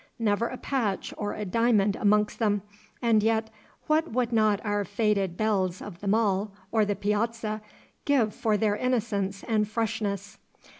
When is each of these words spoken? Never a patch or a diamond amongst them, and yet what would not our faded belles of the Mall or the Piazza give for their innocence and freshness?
Never 0.17 0.47
a 0.47 0.57
patch 0.57 1.13
or 1.15 1.35
a 1.35 1.45
diamond 1.45 1.95
amongst 1.95 2.39
them, 2.39 2.63
and 3.03 3.21
yet 3.21 3.51
what 3.85 4.11
would 4.11 4.33
not 4.33 4.59
our 4.65 4.83
faded 4.83 5.37
belles 5.37 5.79
of 5.79 5.99
the 5.99 6.07
Mall 6.07 6.51
or 6.71 6.85
the 6.85 6.95
Piazza 6.95 7.61
give 8.05 8.33
for 8.33 8.57
their 8.57 8.75
innocence 8.75 9.43
and 9.43 9.67
freshness? 9.67 10.39